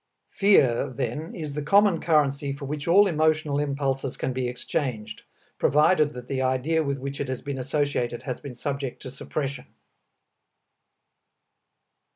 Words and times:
Fear 0.31 0.93
then 0.95 1.35
is 1.35 1.53
the 1.53 1.61
common 1.61 2.01
currency 2.01 2.53
for 2.53 2.65
which 2.65 2.87
all 2.87 3.05
emotional 3.05 3.59
impulses 3.59 4.17
can 4.17 4.33
be 4.33 4.47
exchanged, 4.47 5.21
provided 5.59 6.09
that 6.13 6.27
the 6.27 6.41
idea 6.41 6.81
with 6.81 6.97
which 6.97 7.21
it 7.21 7.29
has 7.29 7.43
been 7.43 7.59
associated 7.59 8.23
has 8.23 8.41
been 8.41 8.55
subject 8.55 9.03
to 9.03 9.11
suppression. 9.11 9.67